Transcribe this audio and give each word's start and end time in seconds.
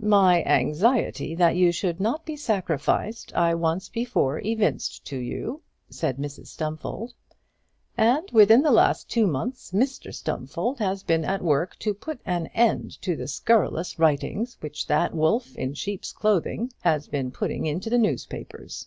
"My 0.00 0.44
anxiety 0.44 1.34
that 1.34 1.56
you 1.56 1.72
should 1.72 1.98
not 1.98 2.24
be 2.24 2.36
sacrificed 2.36 3.34
I 3.34 3.52
once 3.56 3.88
before 3.88 4.38
evinced 4.38 5.04
to 5.06 5.16
you," 5.16 5.60
said 5.90 6.18
Mrs 6.18 6.46
Stumfold; 6.46 7.14
"and 7.96 8.30
within 8.30 8.62
the 8.62 8.70
last 8.70 9.10
two 9.10 9.26
months 9.26 9.72
Mr 9.72 10.14
Stumfold 10.14 10.78
has 10.78 11.02
been 11.02 11.24
at 11.24 11.42
work 11.42 11.76
to 11.80 11.94
put 11.94 12.20
an 12.24 12.46
end 12.54 13.02
to 13.02 13.16
the 13.16 13.26
scurrilous 13.26 13.98
writings 13.98 14.56
which 14.60 14.86
that 14.86 15.16
wolf 15.16 15.56
in 15.56 15.74
sheep's 15.74 16.12
clothing 16.12 16.72
has 16.82 17.08
been 17.08 17.32
putting 17.32 17.66
into 17.66 17.90
the 17.90 17.98
newspapers." 17.98 18.86